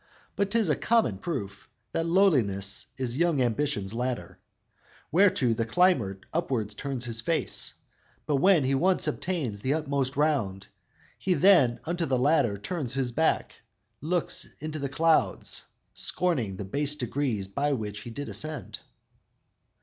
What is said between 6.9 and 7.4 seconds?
his